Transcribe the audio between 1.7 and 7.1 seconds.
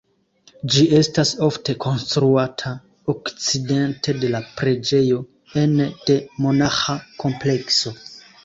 konstruata okcidente de la preĝejo ene de monaĥa